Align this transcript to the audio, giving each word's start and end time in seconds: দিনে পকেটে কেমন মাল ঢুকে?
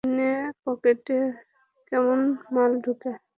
দিনে 0.03 0.31
পকেটে 0.63 1.17
কেমন 1.91 2.19
মাল 2.53 2.71
ঢুকে? 2.83 3.11